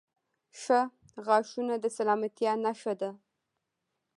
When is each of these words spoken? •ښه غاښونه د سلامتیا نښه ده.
•ښه 0.61 0.79
غاښونه 1.25 1.73
د 1.83 1.85
سلامتیا 1.97 2.51
نښه 2.63 2.93
ده. 3.01 3.11